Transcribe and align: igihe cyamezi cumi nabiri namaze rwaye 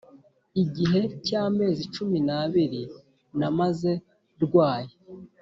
igihe 0.63 1.01
cyamezi 1.25 1.83
cumi 1.95 2.17
nabiri 2.27 2.81
namaze 3.37 3.91
rwaye 4.43 4.93